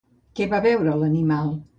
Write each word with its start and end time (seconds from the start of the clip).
Què 0.39 0.47
va 0.53 0.61
veure 0.65 0.95
l'animal? 1.01 1.53